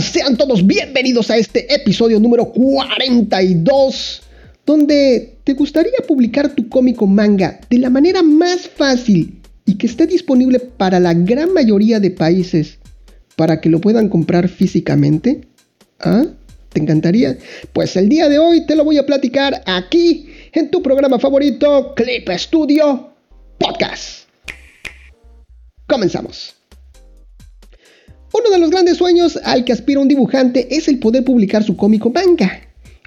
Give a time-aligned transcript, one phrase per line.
[0.00, 4.22] Sean todos bienvenidos a este episodio número 42,
[4.64, 10.06] donde te gustaría publicar tu cómico manga de la manera más fácil y que esté
[10.06, 12.78] disponible para la gran mayoría de países
[13.36, 15.42] para que lo puedan comprar físicamente.
[16.00, 16.24] ¿Ah?
[16.70, 17.36] ¿Te encantaría?
[17.74, 21.92] Pues el día de hoy te lo voy a platicar aquí en tu programa favorito,
[21.94, 23.12] Clip Studio
[23.58, 24.28] Podcast.
[25.86, 26.57] Comenzamos.
[28.38, 31.76] Uno de los grandes sueños al que aspira un dibujante es el poder publicar su
[31.76, 32.60] cómico manga.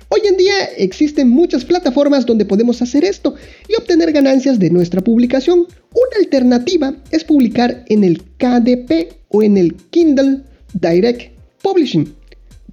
[0.10, 3.36] Hoy en día existen muchas plataformas donde podemos hacer esto
[3.70, 5.60] y obtener ganancias de nuestra publicación.
[5.60, 10.42] Una alternativa es publicar en el KDP o en el Kindle
[10.74, 12.14] Direct Publishing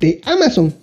[0.00, 0.74] de Amazon,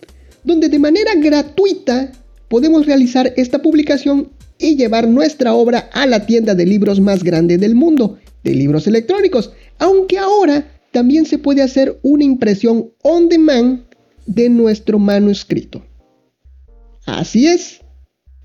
[0.45, 2.09] donde de manera gratuita
[2.48, 7.58] podemos realizar esta publicación y llevar nuestra obra a la tienda de libros más grande
[7.58, 13.81] del mundo, de libros electrónicos, aunque ahora también se puede hacer una impresión on demand
[14.26, 15.83] de nuestro manuscrito.
[17.06, 17.81] Así es,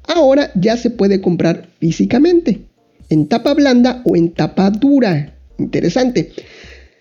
[0.08, 2.62] ahora ya se puede comprar físicamente,
[3.08, 5.32] en tapa blanda o en tapa dura.
[5.60, 6.32] Interesante.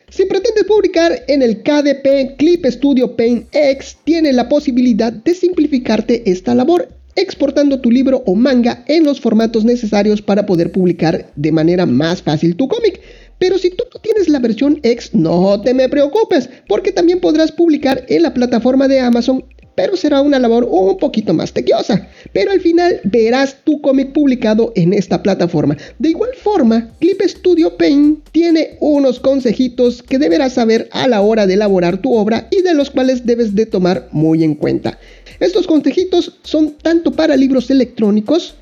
[0.09, 6.29] Si pretendes publicar en el KDP Clip Studio Paint X, tiene la posibilidad de simplificarte
[6.29, 11.52] esta labor, exportando tu libro o manga en los formatos necesarios para poder publicar de
[11.52, 13.02] manera más fácil tu cómic.
[13.39, 18.05] Pero si tú tienes la versión X, no te me preocupes, porque también podrás publicar
[18.09, 19.43] en la plataforma de Amazon,
[19.75, 22.09] pero será una labor un poquito más tequiosa.
[22.33, 25.77] Pero al final verás tu cómic publicado en esta plataforma.
[25.99, 31.47] De igual forma, Clip Studio Paint tiene unos consejitos que deberás saber a la hora
[31.47, 34.99] de elaborar tu obra y de los cuales debes de tomar muy en cuenta.
[35.39, 38.55] Estos consejitos son tanto para libros electrónicos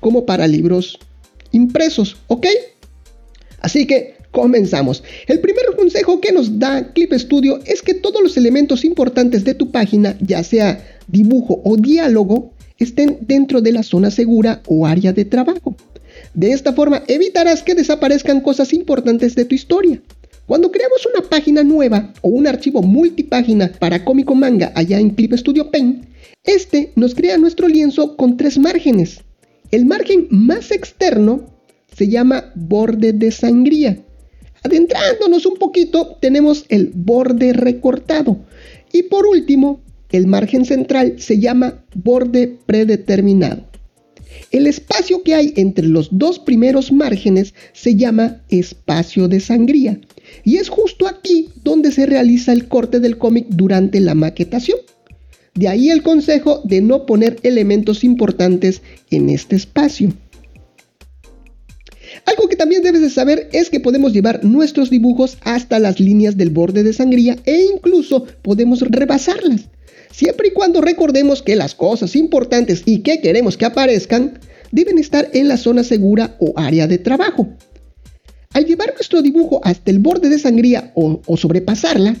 [0.00, 0.98] como para libros
[1.50, 2.46] impresos, ¿ok?
[3.60, 5.04] Así que Comenzamos.
[5.26, 9.54] El primer consejo que nos da Clip Studio es que todos los elementos importantes de
[9.54, 15.12] tu página, ya sea dibujo o diálogo, estén dentro de la zona segura o área
[15.12, 15.76] de trabajo.
[16.32, 20.00] De esta forma evitarás que desaparezcan cosas importantes de tu historia.
[20.46, 25.34] Cuando creamos una página nueva o un archivo multipágina para cómico manga allá en Clip
[25.34, 26.06] Studio Paint,
[26.44, 29.20] este nos crea nuestro lienzo con tres márgenes.
[29.70, 31.44] El margen más externo
[31.94, 33.98] se llama borde de sangría
[34.62, 38.38] Adentrándonos un poquito, tenemos el borde recortado.
[38.92, 39.80] Y por último,
[40.10, 43.64] el margen central se llama borde predeterminado.
[44.50, 50.00] El espacio que hay entre los dos primeros márgenes se llama espacio de sangría.
[50.44, 54.78] Y es justo aquí donde se realiza el corte del cómic durante la maquetación.
[55.54, 60.12] De ahí el consejo de no poner elementos importantes en este espacio.
[62.26, 66.36] Algo que también debes de saber es que podemos llevar nuestros dibujos hasta las líneas
[66.36, 69.68] del borde de sangría e incluso podemos rebasarlas.
[70.10, 74.38] Siempre y cuando recordemos que las cosas importantes y que queremos que aparezcan
[74.70, 77.48] deben estar en la zona segura o área de trabajo.
[78.52, 82.16] Al llevar nuestro dibujo hasta el borde de sangría o, o sobrepasarla,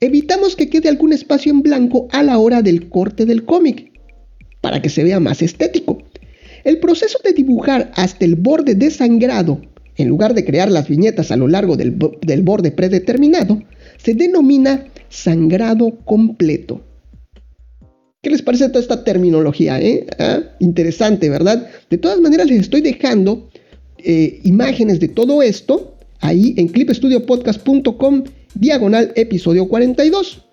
[0.00, 3.92] evitamos que quede algún espacio en blanco a la hora del corte del cómic,
[4.60, 6.02] para que se vea más estético.
[6.68, 9.58] El proceso de dibujar hasta el borde desangrado,
[9.96, 11.92] en lugar de crear las viñetas a lo largo del,
[12.42, 13.62] borde predeterminado,
[13.96, 16.82] se denomina sangrado completo.
[18.20, 19.80] ¿Qué les parece toda esta terminología?
[19.80, 20.06] Eh?
[20.18, 21.70] Ah, interesante, ¿verdad?
[21.88, 23.48] De todas maneras, les estoy dejando
[23.96, 28.24] eh, imágenes de todo esto ahí en clipstudiopodcast.com
[28.54, 30.44] diagonal episodio 42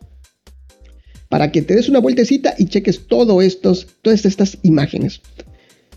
[1.28, 5.20] para que te des una vueltecita y cheques todo estos, todas estas imágenes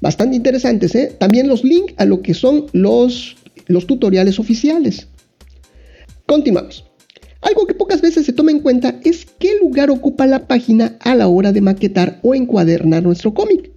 [0.01, 0.95] bastante interesantes.
[0.95, 1.15] ¿eh?
[1.19, 3.37] También los links a lo que son los,
[3.67, 5.09] los tutoriales oficiales.
[6.27, 6.85] Continuamos.
[7.41, 11.15] Algo que pocas veces se toma en cuenta es qué lugar ocupa la página a
[11.15, 13.71] la hora de maquetar o encuadernar nuestro cómic.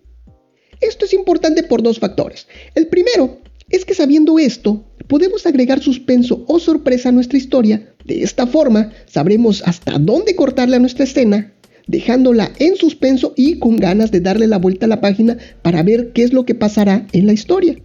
[0.79, 2.47] Esto es importante por dos factores.
[2.73, 3.39] El primero
[3.69, 7.93] es que sabiendo esto, podemos agregar suspenso o sorpresa a nuestra historia.
[8.03, 11.53] De esta forma, sabremos hasta dónde cortarle a nuestra escena
[11.91, 16.13] dejándola en suspenso y con ganas de darle la vuelta a la página para ver
[16.13, 17.75] qué es lo que pasará en la historia.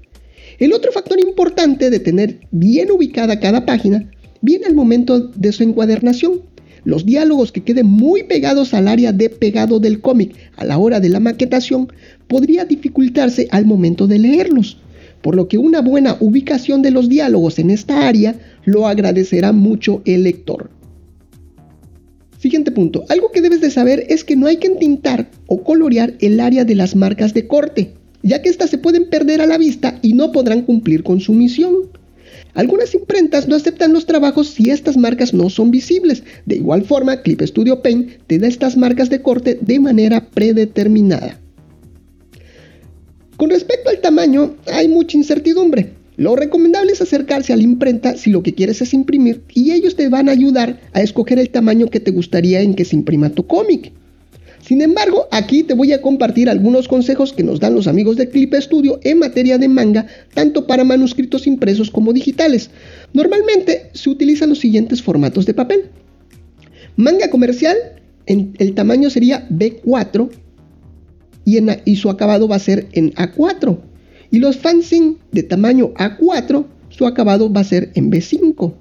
[0.58, 4.08] El otro factor importante de tener bien ubicada cada página
[4.40, 6.42] viene al momento de su encuadernación.
[6.84, 11.00] Los diálogos que queden muy pegados al área de pegado del cómic a la hora
[11.00, 11.92] de la maquetación
[12.28, 14.78] podría dificultarse al momento de leerlos,
[15.20, 20.00] por lo que una buena ubicación de los diálogos en esta área lo agradecerá mucho
[20.04, 20.70] el lector.
[22.38, 23.04] Siguiente punto.
[23.08, 26.64] Algo que debes de saber es que no hay que entintar o colorear el área
[26.64, 27.92] de las marcas de corte,
[28.22, 31.32] ya que éstas se pueden perder a la vista y no podrán cumplir con su
[31.32, 31.74] misión.
[32.54, 36.22] Algunas imprentas no aceptan los trabajos si estas marcas no son visibles.
[36.46, 41.38] De igual forma, Clip Studio Paint te da estas marcas de corte de manera predeterminada.
[43.36, 45.95] Con respecto al tamaño, hay mucha incertidumbre.
[46.16, 49.96] Lo recomendable es acercarse a la imprenta si lo que quieres es imprimir y ellos
[49.96, 53.30] te van a ayudar a escoger el tamaño que te gustaría en que se imprima
[53.30, 53.92] tu cómic.
[54.66, 58.28] Sin embargo, aquí te voy a compartir algunos consejos que nos dan los amigos de
[58.30, 62.70] Clip Studio en materia de manga, tanto para manuscritos impresos como digitales.
[63.12, 65.84] Normalmente se utilizan los siguientes formatos de papel.
[66.96, 67.76] Manga comercial,
[68.24, 70.30] el tamaño sería B4
[71.44, 73.78] y, y su acabado va a ser en A4.
[74.30, 78.72] Y los fanzine de tamaño A4, su acabado va a ser en B5.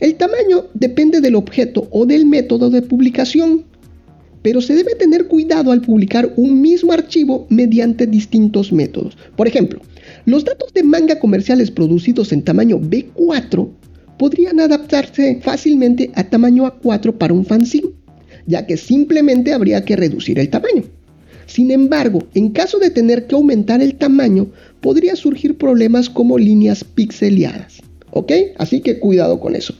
[0.00, 3.64] El tamaño depende del objeto o del método de publicación,
[4.42, 9.16] pero se debe tener cuidado al publicar un mismo archivo mediante distintos métodos.
[9.36, 9.80] Por ejemplo,
[10.24, 13.68] los datos de manga comerciales producidos en tamaño B4
[14.18, 17.90] podrían adaptarse fácilmente a tamaño A4 para un fanzine,
[18.46, 20.84] ya que simplemente habría que reducir el tamaño.
[21.46, 24.48] Sin embargo, en caso de tener que aumentar el tamaño,
[24.80, 27.80] podría surgir problemas como líneas pixeleadas.
[28.10, 28.32] ¿Ok?
[28.58, 29.74] Así que cuidado con eso.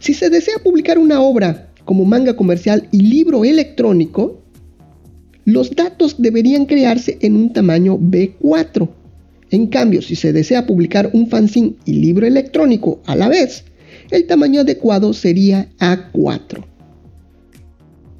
[0.00, 4.42] Si se desea publicar una obra como manga comercial y libro electrónico,
[5.44, 8.88] los datos deberían crearse en un tamaño B4.
[9.50, 13.64] En cambio, si se desea publicar un fanzine y libro electrónico a la vez,
[14.10, 16.77] el tamaño adecuado sería A4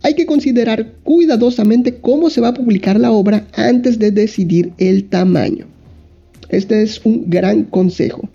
[0.08, 5.04] hay que considerar cuidadosamente cómo se va a publicar la obra antes de decidir el
[5.04, 5.66] tamaño.
[6.48, 8.26] Este es un gran consejo.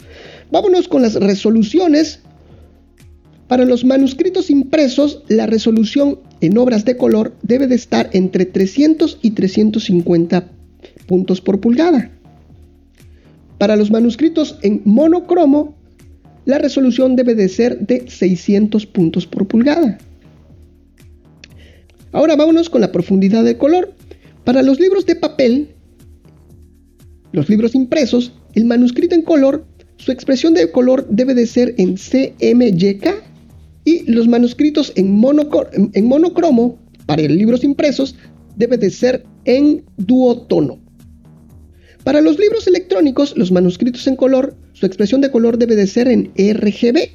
[0.51, 2.19] Vámonos con las resoluciones.
[3.47, 9.17] Para los manuscritos impresos, la resolución en obras de color debe de estar entre 300
[9.23, 10.45] y 350
[11.07, 12.11] puntos por pulgada.
[13.57, 15.73] Para los manuscritos en monocromo,
[16.45, 19.97] la resolución debe de ser de 600 puntos por pulgada.
[22.13, 23.93] Ahora vámonos con la profundidad de color.
[24.45, 25.75] Para los libros de papel,
[27.31, 29.65] los libros impresos, el manuscrito en color,
[29.97, 33.07] su expresión de color debe de ser en CMYK
[33.83, 35.21] y los manuscritos en,
[35.93, 38.15] en monocromo, para libros impresos,
[38.55, 40.79] debe de ser en duotono.
[42.03, 46.07] Para los libros electrónicos, los manuscritos en color, su expresión de color debe de ser
[46.07, 47.09] en RGB.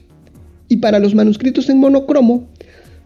[0.68, 2.48] Y para los manuscritos en monocromo,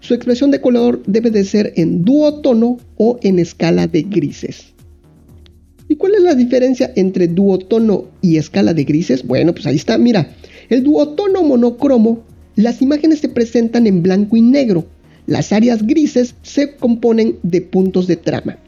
[0.02, 4.74] su expresión de color debe de ser en duotono o en escala de grises.
[5.88, 9.24] ¿Y cuál es la diferencia entre duotono y escala de grises?
[9.24, 10.34] Bueno, pues ahí está, mira.
[10.70, 12.24] El duotono monocromo,
[12.56, 14.86] las imágenes se presentan en blanco y negro.
[15.28, 18.58] Las áreas grises se componen de puntos de trama.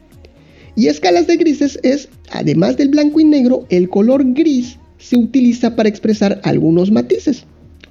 [0.77, 5.75] Y escalas de grises es, además del blanco y negro, el color gris se utiliza
[5.75, 7.43] para expresar algunos matices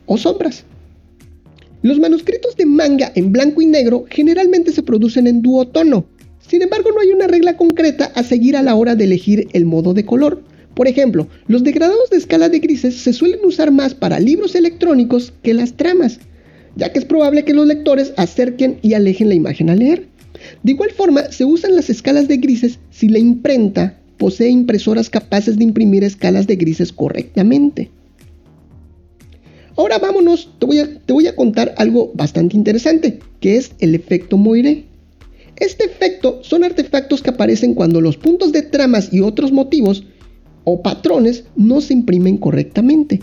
[0.06, 0.64] o sombras.
[1.84, 6.06] Los manuscritos de manga en blanco y negro generalmente se producen en duotono.
[6.48, 9.66] Sin embargo, no hay una regla concreta a seguir a la hora de elegir el
[9.66, 10.42] modo de color.
[10.74, 15.34] Por ejemplo, los degradados de escala de grises se suelen usar más para libros electrónicos
[15.42, 16.20] que las tramas,
[16.74, 20.08] ya que es probable que los lectores acerquen y alejen la imagen al leer.
[20.62, 25.58] De igual forma, se usan las escalas de grises si la imprenta posee impresoras capaces
[25.58, 27.90] de imprimir escalas de grises correctamente.
[29.76, 33.94] Ahora vámonos, te voy, a, te voy a contar algo bastante interesante, que es el
[33.94, 34.84] efecto Moiré.
[35.56, 40.04] Este efecto son artefactos que aparecen cuando los puntos de tramas y otros motivos
[40.64, 43.20] o patrones no se imprimen correctamente.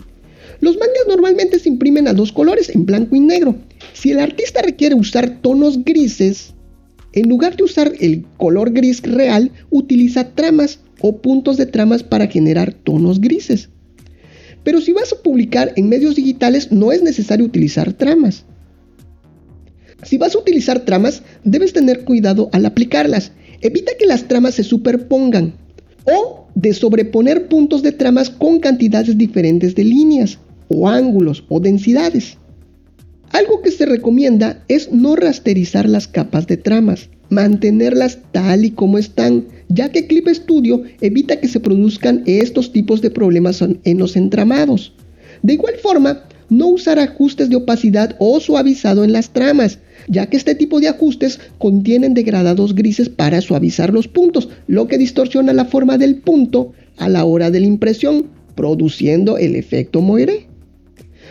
[0.60, 3.56] Los mangas normalmente se imprimen a dos colores, en blanco y negro.
[3.94, 6.54] Si el artista requiere usar tonos grises,
[7.14, 12.26] en lugar de usar el color gris real, utiliza tramas o puntos de tramas para
[12.26, 13.70] generar tonos grises.
[14.64, 18.44] Pero si vas a publicar en medios digitales no es necesario utilizar tramas.
[20.02, 23.32] Si vas a utilizar tramas, debes tener cuidado al aplicarlas.
[23.60, 25.54] Evita que las tramas se superpongan
[26.04, 30.38] o de sobreponer puntos de tramas con cantidades diferentes de líneas
[30.68, 32.36] o ángulos o densidades.
[33.32, 38.98] Algo que se recomienda es no rasterizar las capas de tramas, mantenerlas tal y como
[38.98, 44.16] están, ya que Clip Studio evita que se produzcan estos tipos de problemas en los
[44.16, 44.92] entramados.
[45.42, 50.36] De igual forma, no usar ajustes de opacidad o suavizado en las tramas, ya que
[50.36, 55.64] este tipo de ajustes contienen degradados grises para suavizar los puntos, lo que distorsiona la
[55.64, 60.48] forma del punto a la hora de la impresión, produciendo el efecto Moiré.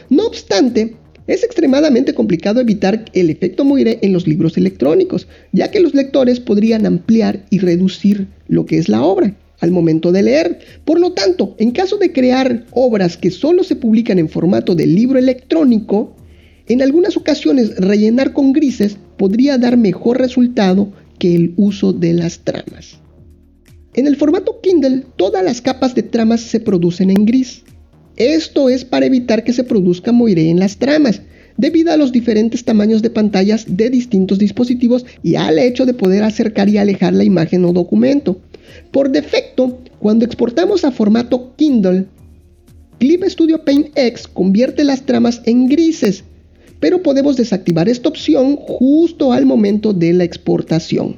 [0.09, 0.95] No obstante,
[1.27, 6.39] es extremadamente complicado evitar el efecto Moiré en los libros electrónicos, ya que los lectores
[6.39, 9.35] podrían ampliar y reducir lo que es la obra.
[9.59, 10.59] al momento de leer.
[10.85, 14.87] Por lo tanto, en caso de crear obras que solo se publican en formato de
[14.87, 16.15] libro electrónico,
[16.67, 22.39] en algunas ocasiones rellenar con grises podría dar mejor resultado que el uso de las
[22.39, 22.99] tramas.
[23.93, 27.63] En el formato Kindle, todas las capas de tramas se producen en gris.
[28.17, 31.21] Esto es para evitar que se produzca moiré en las tramas,
[31.57, 36.23] debido a los diferentes tamaños de pantallas de distintos dispositivos y al hecho de poder
[36.23, 38.39] acercar y alejar la imagen o documento.
[38.91, 42.05] Por defecto, cuando exportamos a formato Kindle,
[42.99, 46.23] Clip Studio Paint X convierte las tramas en grises,
[46.79, 51.15] pero podemos desactivar esta opción justo al momento de la exportación.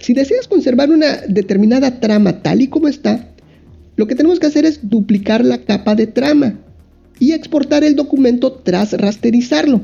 [0.00, 3.28] Si deseas conservar una determinada trama tal y como está,
[4.00, 6.58] lo que tenemos que hacer es duplicar la capa de trama
[7.18, 9.82] y exportar el documento tras rasterizarlo.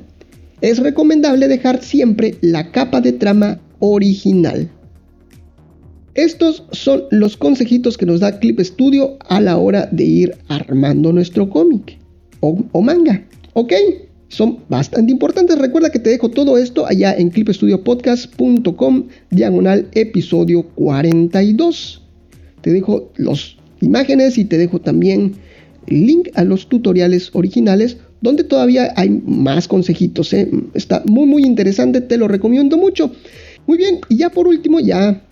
[0.63, 4.71] Es recomendable dejar siempre la capa de trama original.
[6.15, 11.13] Estos son los consejitos que nos da Clip Studio a la hora de ir armando
[11.13, 11.99] nuestro cómic
[12.41, 13.23] o, manga.
[13.53, 13.75] ¿Ok?
[14.29, 15.59] Son bastante importantes.
[15.59, 22.03] Recuerda que te dejo todo esto allá en clipstudiopodcast.com diagonal episodio 42.
[22.63, 25.35] Te dejo las imágenes y te dejo también
[25.87, 30.33] link a los tutoriales originales donde todavía hay más consejitos.
[30.33, 30.51] ¿eh?
[30.75, 33.13] Está muy muy interesante, te lo recomiendo mucho.
[33.67, 35.23] Muy bien, y ya por último, ya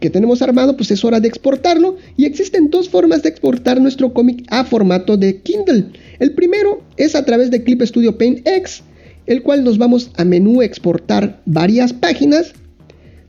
[0.00, 1.96] que tenemos armado, pues es hora de exportarlo.
[2.16, 5.86] Y existen dos formas de exportar nuestro cómic a formato de Kindle.
[6.18, 8.82] El primero es a través de Clip Studio Paint X,
[9.26, 12.52] el cual nos vamos a menú exportar varias páginas.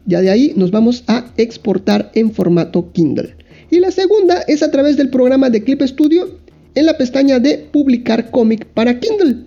[0.06, 3.36] Ya de ahí nos vamos a exportar en formato Kindle.
[3.72, 6.38] Y la segunda es a través del programa de Clip Studio
[6.76, 9.46] en la pestaña de publicar cómic para Kindle.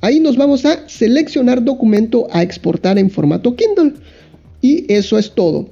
[0.00, 3.94] Ahí nos vamos a seleccionar documento a exportar en formato Kindle.
[4.60, 5.70] Y eso es todo.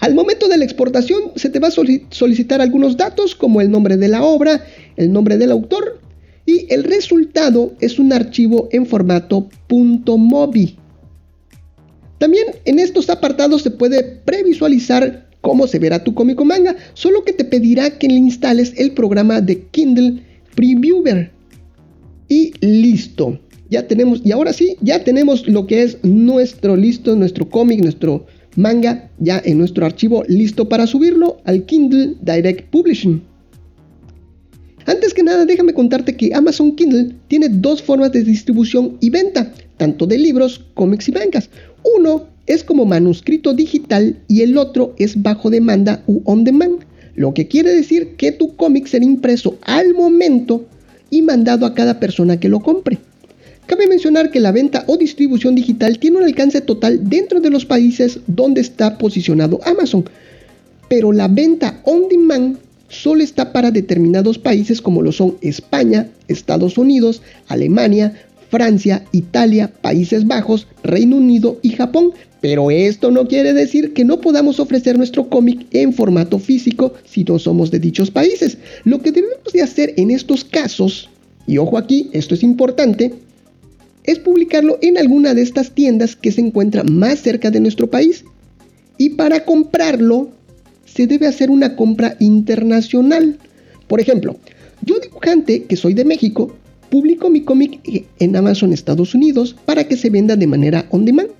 [0.00, 1.70] Al momento de la exportación se te va a
[2.10, 4.64] solicitar algunos datos como el nombre de la obra,
[4.96, 6.00] el nombre del autor
[6.46, 10.76] y el resultado es un archivo en formato .mobi.
[12.18, 17.32] También en estos apartados se puede previsualizar cómo se verá tu cómico manga, solo que
[17.32, 20.20] te pedirá que le instales el programa de Kindle
[20.56, 21.30] Previewer.
[22.28, 23.38] Y listo.
[23.70, 28.26] Ya tenemos, y ahora sí, ya tenemos lo que es nuestro listo, nuestro cómic, nuestro
[28.56, 33.22] manga ya en nuestro archivo listo para subirlo al Kindle Direct Publishing.
[34.84, 39.52] Antes que nada, déjame contarte que Amazon Kindle tiene dos formas de distribución y venta,
[39.76, 41.50] tanto de libros, cómics y mangas.
[41.96, 46.80] Uno es como manuscrito digital y el otro es bajo demanda u on demand,
[47.14, 50.64] lo que quiere decir que tu cómic será impreso al momento
[51.10, 52.98] y mandado a cada persona que lo compre.
[53.66, 57.66] Cabe mencionar que la venta o distribución digital tiene un alcance total dentro de los
[57.66, 60.04] países donde está posicionado Amazon,
[60.88, 66.78] pero la venta on demand solo está para determinados países como lo son España, Estados
[66.78, 68.14] Unidos, Alemania,
[68.48, 72.12] Francia, Italia, Países Bajos, Reino Unido y Japón.
[72.40, 77.24] Pero esto no quiere decir que no podamos ofrecer nuestro cómic en formato físico si
[77.24, 78.58] no somos de dichos países.
[78.84, 81.08] Lo que debemos de hacer en estos casos,
[81.46, 83.14] y ojo aquí, esto es importante,
[84.04, 88.24] es publicarlo en alguna de estas tiendas que se encuentra más cerca de nuestro país.
[88.98, 90.30] Y para comprarlo,
[90.84, 93.38] se debe hacer una compra internacional.
[93.88, 94.36] Por ejemplo,
[94.82, 96.56] yo dibujante que soy de México,
[96.90, 97.80] publico mi cómic
[98.18, 101.30] en Amazon Estados Unidos para que se venda de manera on demand.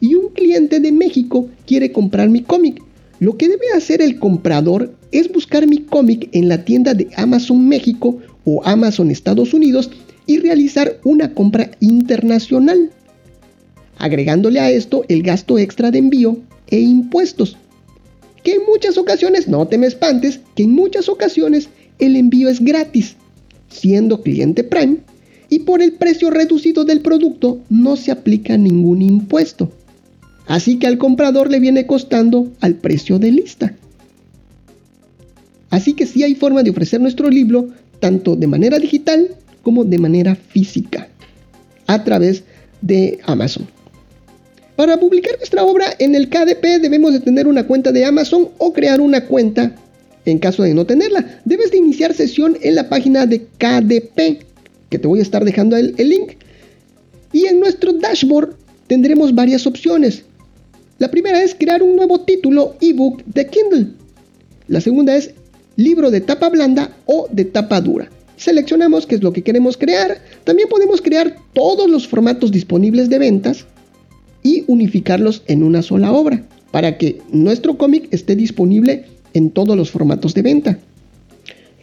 [0.00, 2.82] Y un cliente de México quiere comprar mi cómic.
[3.20, 7.68] Lo que debe hacer el comprador es buscar mi cómic en la tienda de Amazon
[7.68, 9.90] México o Amazon Estados Unidos
[10.26, 12.90] y realizar una compra internacional,
[13.98, 17.56] agregándole a esto el gasto extra de envío e impuestos,
[18.42, 22.60] que en muchas ocasiones, no te me espantes, que en muchas ocasiones el envío es
[22.60, 23.16] gratis,
[23.68, 24.98] siendo cliente Prime,
[25.48, 29.70] y por el precio reducido del producto no se aplica ningún impuesto.
[30.46, 33.74] Así que al comprador le viene costando al precio de lista.
[35.70, 37.68] Así que sí hay forma de ofrecer nuestro libro
[38.00, 39.28] tanto de manera digital
[39.62, 41.08] como de manera física
[41.86, 42.44] a través
[42.80, 43.66] de Amazon.
[44.76, 48.72] Para publicar nuestra obra en el KDP debemos de tener una cuenta de Amazon o
[48.72, 49.74] crear una cuenta.
[50.26, 54.44] En caso de no tenerla, debes de iniciar sesión en la página de KDP,
[54.88, 56.32] que te voy a estar dejando el, el link.
[57.32, 58.54] Y en nuestro dashboard
[58.86, 60.22] tendremos varias opciones.
[60.98, 63.88] La primera es crear un nuevo título ebook de Kindle.
[64.68, 65.32] La segunda es
[65.76, 70.18] libro de tapa blanda o de tapa dura seleccionamos qué es lo que queremos crear.
[70.44, 73.66] También podemos crear todos los formatos disponibles de ventas
[74.42, 79.04] y unificarlos en una sola obra para que nuestro cómic esté disponible
[79.34, 80.78] en todos los formatos de venta.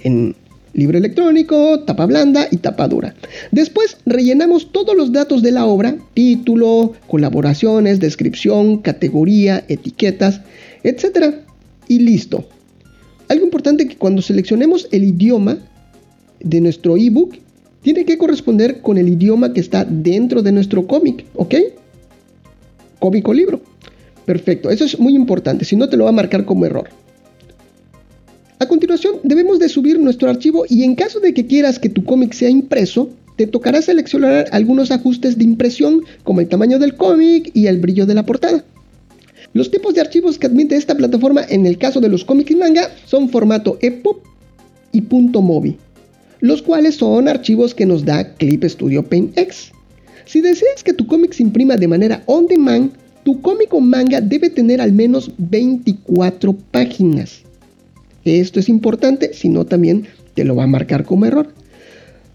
[0.03, 0.35] En
[0.73, 3.13] libro electrónico, tapa blanda y tapa dura.
[3.51, 10.41] Después rellenamos todos los datos de la obra, título, colaboraciones, descripción, categoría, etiquetas,
[10.83, 11.35] etc.
[11.87, 12.45] Y listo.
[13.27, 15.57] Algo importante que cuando seleccionemos el idioma
[16.39, 17.35] de nuestro ebook,
[17.81, 21.55] tiene que corresponder con el idioma que está dentro de nuestro cómic, ¿ok?
[22.99, 23.61] Cómic o libro.
[24.25, 26.89] Perfecto, eso es muy importante, si no te lo va a marcar como error.
[28.61, 32.05] A continuación, debemos de subir nuestro archivo y en caso de que quieras que tu
[32.05, 37.49] cómic sea impreso, te tocará seleccionar algunos ajustes de impresión como el tamaño del cómic
[37.55, 38.63] y el brillo de la portada.
[39.53, 42.55] Los tipos de archivos que admite esta plataforma en el caso de los cómics y
[42.55, 44.17] manga son formato EPUB
[44.91, 45.77] y .mobi,
[46.39, 49.71] los cuales son archivos que nos da Clip Studio Paint X.
[50.25, 52.91] Si deseas que tu cómic se imprima de manera on demand,
[53.23, 57.41] tu cómic o manga debe tener al menos 24 páginas.
[58.25, 61.53] Esto es importante, si no también te lo va a marcar como error.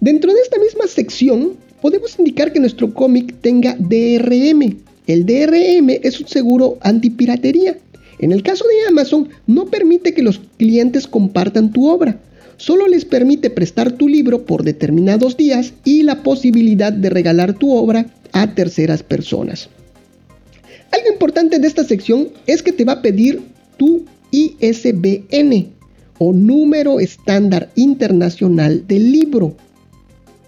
[0.00, 4.76] Dentro de esta misma sección podemos indicar que nuestro cómic tenga DRM.
[5.07, 7.78] El DRM es un seguro antipiratería.
[8.19, 12.19] En el caso de Amazon, no permite que los clientes compartan tu obra.
[12.57, 17.73] Solo les permite prestar tu libro por determinados días y la posibilidad de regalar tu
[17.73, 19.69] obra a terceras personas.
[20.90, 23.43] Algo importante de esta sección es que te va a pedir
[23.76, 25.75] tu ISBN,
[26.18, 29.56] o número estándar internacional del libro,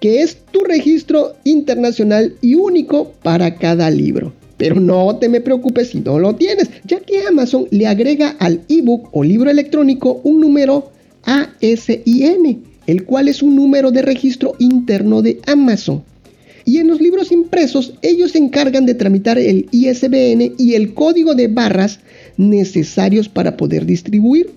[0.00, 4.32] que es tu registro internacional y único para cada libro.
[4.56, 8.62] Pero no te me preocupes si no lo tienes, ya que Amazon le agrega al
[8.68, 10.90] ebook o libro electrónico un número
[11.22, 16.02] ASIN, el cual es un número de registro interno de Amazon.
[16.64, 21.34] Y en los libros impresos, ellos se encargan de tramitar el ISBN y el código
[21.34, 22.00] de barras
[22.36, 24.50] necesarios para poder distribuir.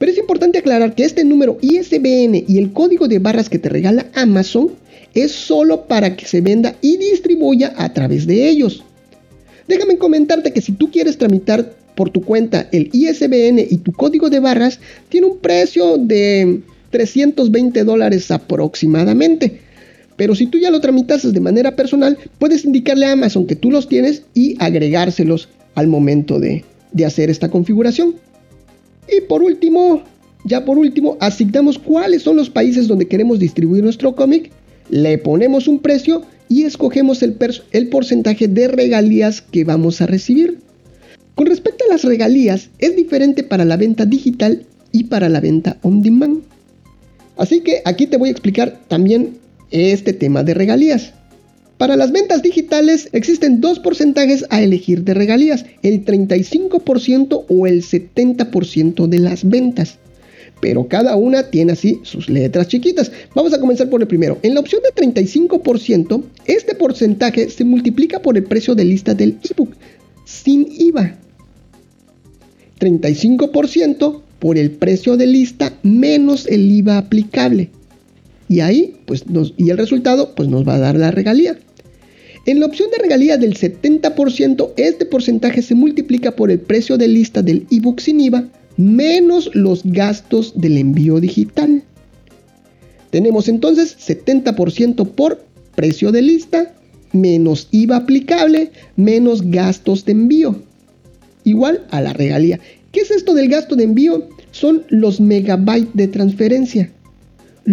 [0.00, 3.68] Pero es importante aclarar que este número ISBN y el código de barras que te
[3.68, 4.70] regala Amazon
[5.12, 8.82] es solo para que se venda y distribuya a través de ellos.
[9.68, 14.30] Déjame comentarte que si tú quieres tramitar por tu cuenta el ISBN y tu código
[14.30, 19.60] de barras, tiene un precio de 320 dólares aproximadamente.
[20.16, 23.70] Pero si tú ya lo tramitas de manera personal, puedes indicarle a Amazon que tú
[23.70, 28.14] los tienes y agregárselos al momento de, de hacer esta configuración.
[29.10, 30.02] Y por último,
[30.44, 34.50] ya por último, asignamos cuáles son los países donde queremos distribuir nuestro cómic,
[34.88, 37.36] le ponemos un precio y escogemos el,
[37.72, 40.58] el, porcentaje de regalías que vamos a recibir.
[41.34, 45.78] Con respecto a las regalías, es diferente para la venta digital y para la venta
[45.82, 46.42] on demand.
[47.36, 49.38] Así que aquí te voy a explicar también
[49.70, 51.14] este tema de regalías.
[51.80, 57.82] Para las ventas digitales existen dos porcentajes a elegir de regalías, el 35% o el
[57.82, 59.96] 70% de las ventas.
[60.60, 63.10] Pero cada una tiene así sus letras chiquitas.
[63.34, 64.38] Vamos a comenzar por el primero.
[64.42, 69.38] En la opción de 35%, este porcentaje se multiplica por el precio de lista del
[69.50, 69.72] ebook
[70.26, 71.16] sin IVA.
[72.78, 77.70] 35% por el precio de lista menos el IVA aplicable.
[78.50, 79.24] Y ahí, pues,
[79.56, 81.56] y el resultado, pues nos va a dar la regalía.
[82.46, 87.08] En la opción de regalía del 70%, este porcentaje se multiplica por el precio de
[87.08, 91.82] lista del ebook sin IVA menos los gastos del envío digital.
[93.10, 96.74] Tenemos entonces 70% por precio de lista
[97.12, 100.62] menos IVA aplicable menos gastos de envío.
[101.44, 102.58] Igual a la regalía.
[102.92, 104.28] ¿Qué es esto del gasto de envío?
[104.50, 106.90] Son los megabytes de transferencia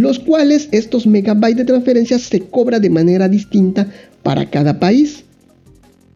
[0.02, 3.88] los cuales estos megabytes de transferencia se cobra de manera distinta
[4.24, 5.24] para cada país.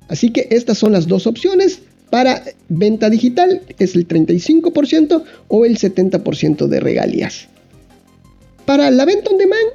[0.08, 5.78] Así que estas son las dos opciones para venta digital, es el 35% o el
[5.78, 7.48] 70% de regalías.
[8.66, 9.72] Para la venta on demand,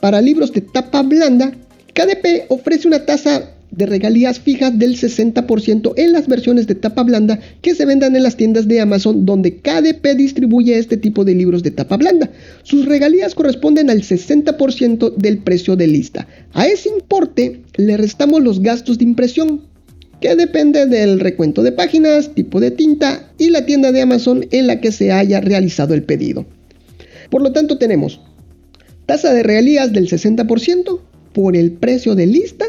[0.00, 1.52] para libros de tapa blanda,
[1.94, 7.38] KDP ofrece una tasa de regalías fijas del 60% en las versiones de tapa blanda
[7.62, 11.62] que se vendan en las tiendas de Amazon donde KDP distribuye este tipo de libros
[11.62, 12.30] de tapa blanda.
[12.62, 16.26] Sus regalías corresponden al 60% del precio de lista.
[16.52, 19.62] A ese importe le restamos los gastos de impresión,
[20.20, 24.66] que depende del recuento de páginas, tipo de tinta y la tienda de Amazon en
[24.66, 26.46] la que se haya realizado el pedido.
[27.30, 28.20] Por lo tanto tenemos
[29.06, 31.00] tasa de regalías del 60%
[31.32, 32.66] por el precio de lista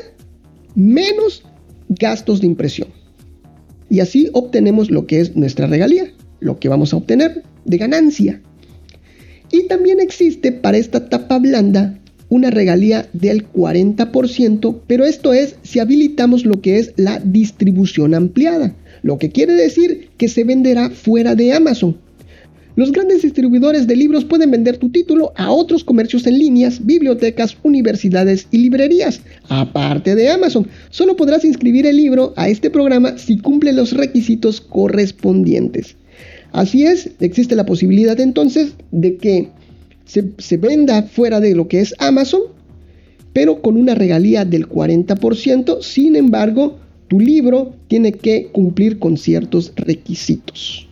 [0.75, 1.43] menos
[1.89, 2.89] gastos de impresión.
[3.89, 8.41] Y así obtenemos lo que es nuestra regalía, lo que vamos a obtener de ganancia.
[9.51, 15.79] Y también existe para esta tapa blanda una regalía del 40%, pero esto es si
[15.79, 21.35] habilitamos lo que es la distribución ampliada, lo que quiere decir que se venderá fuera
[21.35, 21.97] de Amazon.
[22.81, 27.55] Los grandes distribuidores de libros pueden vender tu título a otros comercios en líneas, bibliotecas,
[27.61, 30.67] universidades y librerías, aparte de Amazon.
[30.89, 35.95] Solo podrás inscribir el libro a este programa si cumple los requisitos correspondientes.
[36.53, 39.49] Así es, existe la posibilidad entonces de que
[40.05, 42.41] se, se venda fuera de lo que es Amazon,
[43.31, 45.83] pero con una regalía del 40%.
[45.83, 50.87] Sin embargo, tu libro tiene que cumplir con ciertos requisitos.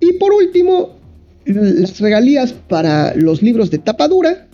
[0.00, 1.03] Y por último,
[1.46, 4.48] las regalías para los libros de tapadura.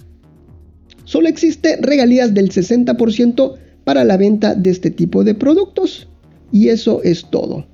[1.05, 6.09] Solo existe regalías del 60% para la venta de este tipo de productos.
[6.53, 7.67] Y eso es todo.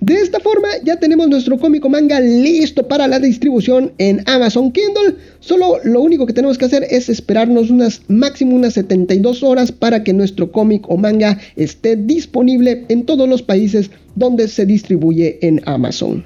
[0.00, 5.16] De esta forma ya tenemos nuestro cómico manga listo para la distribución en Amazon Kindle.
[5.40, 10.02] Solo lo único que tenemos que hacer es esperarnos unas máximo unas 72 horas para
[10.02, 15.60] que nuestro cómic o manga esté disponible en todos los países donde se distribuye en
[15.66, 16.24] Amazon.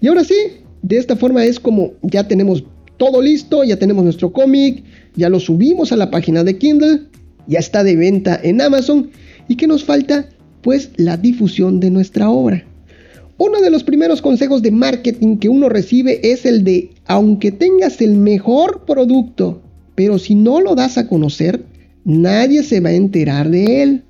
[0.00, 0.34] Y ahora sí,
[0.82, 2.64] de esta forma es como ya tenemos
[2.96, 4.84] todo listo, ya tenemos nuestro cómic,
[5.14, 7.02] ya lo subimos a la página de Kindle,
[7.46, 9.10] ya está de venta en Amazon.
[9.48, 10.28] ¿Y qué nos falta?
[10.66, 12.64] pues la difusión de nuestra obra.
[13.38, 18.00] Uno de los primeros consejos de marketing que uno recibe es el de, aunque tengas
[18.00, 19.62] el mejor producto,
[19.94, 21.62] pero si no lo das a conocer,
[22.04, 24.02] nadie se va a enterar de él.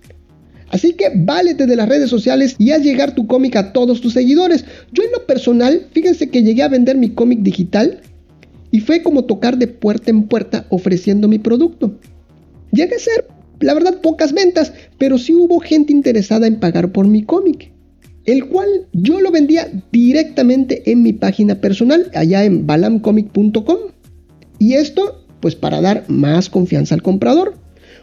[0.71, 4.13] Así que válete de las redes sociales y haz llegar tu cómic a todos tus
[4.13, 4.65] seguidores.
[4.93, 8.01] Yo en lo personal, fíjense que llegué a vender mi cómic digital
[8.71, 11.99] y fue como tocar de puerta en puerta ofreciendo mi producto.
[12.73, 13.29] Llegué a ser
[13.61, 17.73] la verdad pocas ventas, pero sí hubo gente interesada en pagar por mi cómic,
[18.25, 23.79] el cual yo lo vendía directamente en mi página personal, allá en balamcomic.com.
[24.59, 27.55] Y esto, pues para dar más confianza al comprador.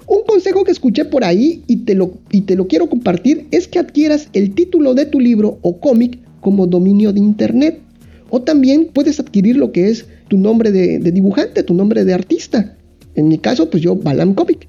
[0.07, 3.67] Un consejo que escuché por ahí y te lo, y te lo quiero compartir es
[3.67, 7.79] que adquieras el título de tu libro o cómic como dominio de internet.
[8.29, 12.75] O también puedes adquirir lo que es tu nombre de, dibujante, tu nombre de artista.
[13.15, 14.67] En mi caso, pues yo, Balam Comic.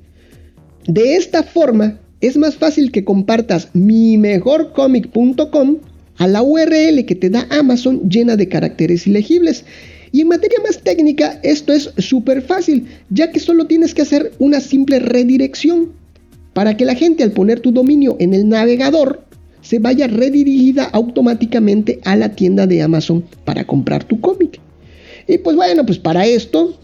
[0.87, 5.79] De esta forma, es más fácil que compartas mi mejorcomic.com
[6.19, 9.65] a la URL que te da Amazon llena de caracteres ilegibles.
[10.15, 14.31] Y en materia más técnica, esto es súper fácil, ya que solo tienes que hacer
[14.39, 15.91] una simple redirección
[16.53, 19.25] para que la gente al poner tu dominio en el navegador
[19.61, 24.61] se vaya redirigida automáticamente a la tienda de Amazon para comprar tu cómic.
[25.27, 26.79] Y pues bueno, pues para esto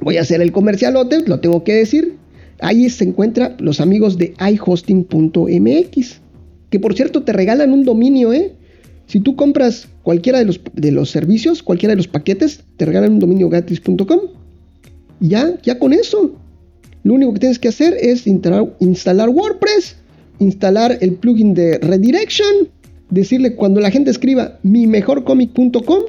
[0.00, 2.16] voy a hacer el comercialote, lo tengo que decir.
[2.58, 6.20] Ahí se encuentran los amigos de iHosting.mx,
[6.70, 8.56] que por cierto te regalan un dominio, ¿eh?
[9.06, 13.14] Si tú compras cualquiera de los, de los servicios, cualquiera de los paquetes, te regalan
[13.14, 14.20] un dominio gratis.com.
[15.20, 16.36] Ya, ya con eso.
[17.04, 19.96] Lo único que tienes que hacer es instalar, instalar WordPress,
[20.40, 22.68] instalar el plugin de redirection,
[23.10, 26.02] decirle cuando la gente escriba mi mejorcomic.com,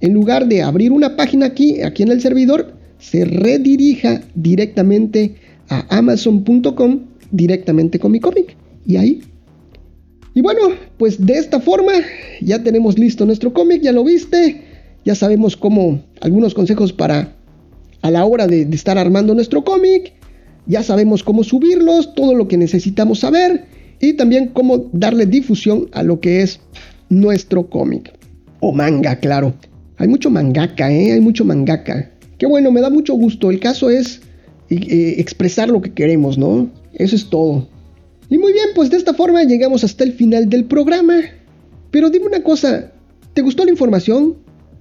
[0.00, 5.36] en lugar de abrir una página aquí, aquí en el servidor, se redirija directamente
[5.68, 8.56] a amazon.com directamente con mi cómic.
[8.86, 9.22] Y ahí.
[10.34, 10.60] Y bueno,
[10.98, 11.92] pues de esta forma
[12.40, 14.62] ya tenemos listo nuestro cómic, ya lo viste.
[15.04, 17.36] Ya sabemos cómo, algunos consejos para
[18.02, 20.12] a la hora de, estar armando nuestro cómic.
[20.66, 23.66] Ya sabemos cómo subirlos, todo lo que necesitamos saber.
[24.00, 26.58] Y también cómo darle difusión a lo que es
[27.08, 28.12] nuestro cómic.
[28.60, 29.54] O manga, claro.
[29.98, 31.12] Hay mucho mangaka, ¿eh?
[31.12, 32.10] Hay mucho mangaka.
[32.38, 33.52] Qué bueno, me da mucho gusto.
[33.52, 34.20] El caso es
[34.68, 36.68] eh, expresar lo que queremos, ¿no?
[36.94, 37.68] Eso es todo.
[38.34, 41.20] Y muy bien, pues de esta forma llegamos hasta el final del programa.
[41.92, 42.90] Pero dime una cosa,
[43.32, 44.34] ¿te gustó la información?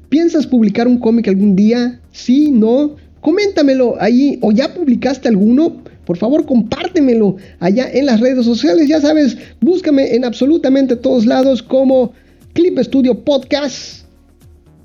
[0.09, 2.01] ¿Piensas publicar un cómic algún día?
[2.11, 2.49] ¿Sí?
[2.49, 2.95] ¿No?
[3.21, 5.83] Coméntamelo ahí o ya publicaste alguno.
[6.03, 8.87] Por favor, compártemelo allá en las redes sociales.
[8.89, 12.11] Ya sabes, búscame en absolutamente todos lados como
[12.53, 14.03] Clip Studio Podcast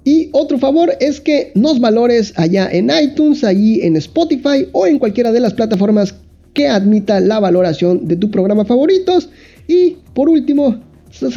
[0.04, 4.98] y otro favor es que nos valores allá en iTunes, allí en Spotify o en
[4.98, 6.14] cualquiera de las plataformas
[6.58, 9.28] que admita la valoración de tu programa favoritos.
[9.68, 10.80] Y por último,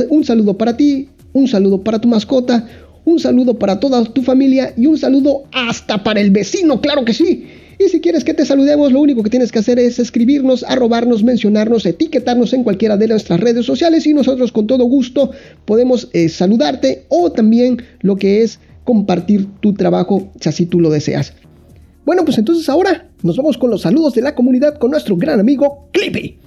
[0.09, 2.67] un saludo para ti, un saludo para tu mascota,
[3.05, 7.13] un saludo para toda tu familia y un saludo hasta para el vecino, claro que
[7.13, 7.45] sí.
[7.77, 11.23] Y si quieres que te saludemos, lo único que tienes que hacer es escribirnos, arrobarnos,
[11.23, 15.29] mencionarnos, etiquetarnos en cualquiera de nuestras redes sociales y nosotros con todo gusto
[15.65, 20.89] podemos eh, saludarte o también lo que es compartir tu trabajo si así tú lo
[20.89, 21.33] deseas.
[22.03, 25.39] Bueno, pues entonces ahora nos vamos con los saludos de la comunidad con nuestro gran
[25.39, 26.39] amigo Clippy.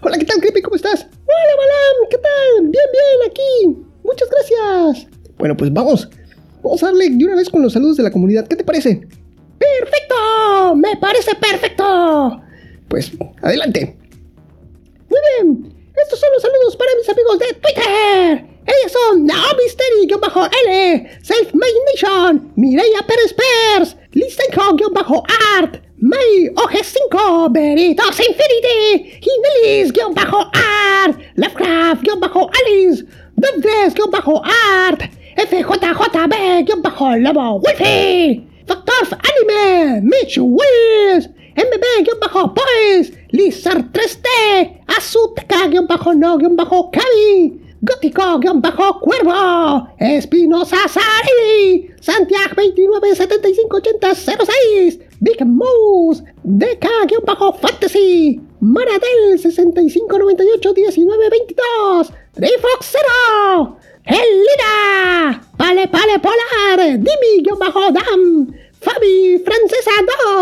[0.00, 0.62] Hola, ¿qué tal Clippy?
[0.62, 1.02] ¿Cómo estás?
[1.02, 2.62] Hola, Balam, ¿qué tal?
[2.62, 3.86] Bien, bien, aquí.
[4.04, 5.08] Muchas gracias.
[5.38, 6.08] Bueno, pues vamos.
[6.62, 8.46] Vamos a darle de una vez con los saludos de la comunidad.
[8.46, 9.06] ¿Qué te parece?
[9.58, 10.76] ¡Perfecto!
[10.76, 12.40] ¡Me parece perfecto!
[12.88, 13.96] Pues, adelante.
[15.08, 15.74] Muy bien.
[15.96, 18.46] Estos son los saludos para mis amigos de Twitter.
[18.90, 33.02] son No Mystery-L, Self-Made Nation, Mireia Pérez Pers, Listenko-Art, May OG5, Veritas Infinity, Hinelis-Art, Lovecraft-Alice,
[33.36, 35.00] Douglas-Art,
[35.36, 44.28] FJJB-Lobo Wolfie, Factor Anime, Mitch Wills, MB-Boys, Lizard 3D,
[44.86, 65.88] Azuteca-No-Cabi, Gótico-Cuervo, Espinosa Sari, Santiago 29758006, Big Moose, DK-Fantasy, Maradel 65981922, Trifox 0, Elida, Pale
[65.88, 69.90] Pale Polar, Dimi-Dam, Fabi Francesa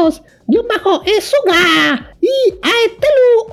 [0.05, 3.47] 2, guion bajo Esuga y Aetelu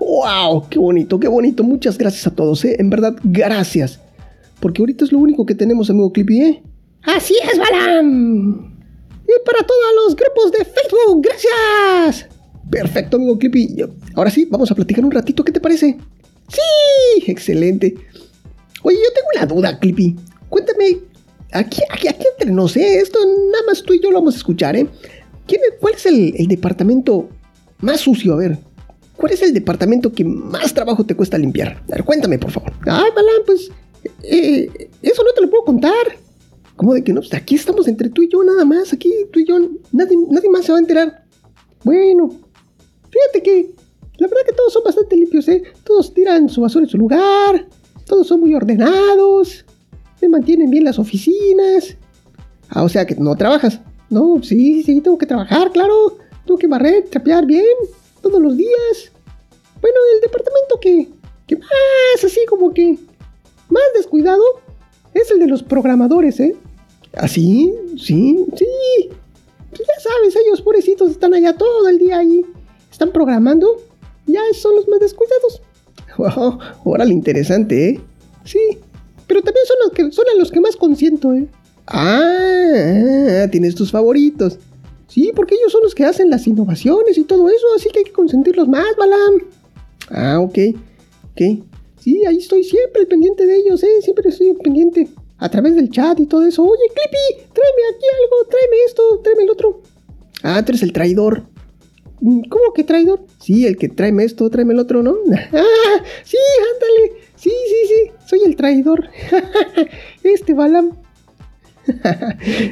[0.00, 0.68] ¡Wow!
[0.68, 1.62] ¡Qué bonito, qué bonito!
[1.62, 2.74] Muchas gracias a todos, ¿eh?
[2.80, 4.00] En verdad, gracias.
[4.58, 6.62] Porque ahorita es lo único que tenemos, amigo Clippy, ¿eh?
[7.04, 8.74] ¡Así es, Balam!
[9.22, 12.28] Y para todos los grupos de Facebook, gracias.
[12.68, 13.84] Perfecto, amigo Clippy.
[14.16, 15.96] Ahora sí, vamos a platicar un ratito, ¿qué te parece?
[16.48, 17.94] Sí, excelente.
[18.82, 20.16] Oye, yo tengo una duda, Clippy.
[20.48, 21.00] Cuéntame,
[21.52, 24.38] aquí, aquí, aquí entre no sé, esto nada más tú y yo lo vamos a
[24.38, 24.86] escuchar, ¿eh?
[25.46, 27.28] ¿Quién, ¿Cuál es el, departamento
[27.80, 28.34] más sucio?
[28.34, 28.58] A ver,
[29.16, 31.82] ¿cuál es el departamento que más trabajo te cuesta limpiar?
[31.90, 32.72] A ver, cuéntame, por favor.
[32.86, 33.70] Ay, Balán, pues,
[34.22, 36.16] eh, eso no te lo puedo contar.
[36.76, 37.20] ¿Cómo de que no?
[37.20, 39.58] Pues aquí estamos entre tú y yo nada más, aquí tú y yo,
[39.92, 41.24] nadie, nadie más se va a enterar.
[41.84, 42.30] Bueno,
[43.10, 43.70] fíjate que
[44.16, 45.62] la verdad que todos son bastante limpios, ¿eh?
[45.84, 47.66] Todos tiran su basura en su lugar,
[48.10, 49.64] todos son muy ordenados,
[50.20, 51.96] me mantienen bien las oficinas.
[52.68, 53.78] Ah, o sea que no trabajas.
[54.10, 56.18] No, sí, sí, tengo que trabajar, claro.
[56.44, 57.64] Tengo que barrer, trapear bien,
[58.20, 59.12] todos los días.
[59.80, 61.08] Bueno, el departamento que,
[61.46, 62.98] que más así como que
[63.68, 64.42] más descuidado
[65.14, 66.56] es el de los programadores, ¿eh?
[67.12, 67.72] ¿Así?
[67.72, 68.66] ¿Ah, sí, sí.
[69.70, 72.44] Pues ya sabes, ellos pobrecitos están allá todo el día ahí.
[72.90, 73.76] Están programando.
[74.26, 75.62] Ya son los más descuidados.
[76.20, 78.00] Wow, órale, interesante, ¿eh?
[78.44, 78.58] Sí,
[79.26, 81.46] pero también son los que son los que más consiento, ¿eh?
[81.86, 84.58] Ah, tienes tus favoritos.
[85.08, 88.04] Sí, porque ellos son los que hacen las innovaciones y todo eso, así que hay
[88.04, 89.40] que consentirlos más, Balam.
[90.10, 90.58] Ah, ok.
[91.32, 91.64] Ok.
[91.98, 94.02] Sí, ahí estoy siempre pendiente de ellos, ¿eh?
[94.02, 96.62] Siempre estoy pendiente a través del chat y todo eso.
[96.62, 99.82] Oye, Clippy, tráeme aquí algo, tráeme esto, tráeme el otro.
[100.42, 101.44] Ah, tú eres el traidor.
[102.20, 103.24] ¿Cómo que traidor?
[103.38, 105.12] Sí, el que tráeme esto, tráeme el otro, ¿no?
[105.52, 106.36] ah, sí,
[106.74, 107.20] ándale.
[107.36, 109.08] Sí, sí, sí, soy el traidor.
[110.22, 110.98] este Balam.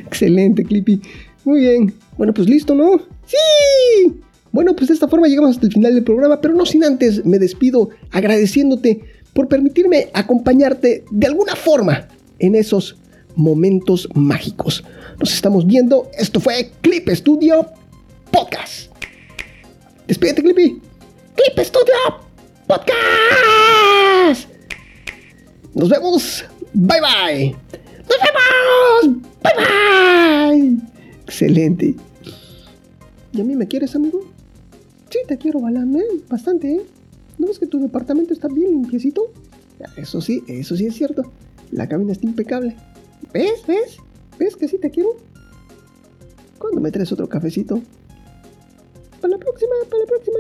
[0.06, 1.00] Excelente, Clippy.
[1.44, 1.94] Muy bien.
[2.18, 2.98] Bueno, pues listo, ¿no?
[3.26, 4.20] ¡Sí!
[4.52, 7.24] Bueno, pues de esta forma llegamos hasta el final del programa, pero no sin antes
[7.24, 9.00] me despido agradeciéndote
[9.32, 12.08] por permitirme acompañarte de alguna forma
[12.38, 12.96] en esos
[13.36, 14.84] momentos mágicos.
[15.18, 16.10] Nos estamos viendo.
[16.18, 17.66] Esto fue Clip Studio
[18.30, 18.87] Podcast.
[20.08, 20.80] Despídete, Clippy.
[21.36, 21.94] Clip Studio
[22.66, 24.48] Podcast.
[25.74, 26.46] Nos vemos.
[26.72, 27.56] Bye bye.
[28.08, 29.22] Nos vemos.
[29.42, 30.78] Bye bye.
[31.24, 31.94] Excelente.
[33.34, 34.22] ¿Y a mí me quieres, amigo?
[35.10, 36.04] Sí, te quiero, Balam, ¿eh?
[36.26, 36.86] Bastante, ¿eh?
[37.36, 39.30] ¿No ves que tu departamento está bien limpiecito?
[39.98, 41.30] Eso sí, eso sí es cierto.
[41.70, 42.74] La cabina está impecable.
[43.34, 43.60] ¿Ves?
[43.66, 43.98] ¿Ves?
[44.38, 45.10] ¿Ves que sí te quiero?
[46.58, 47.82] ¿Cuándo me traes otro cafecito?
[49.20, 50.38] Para la próxima, para la próxima.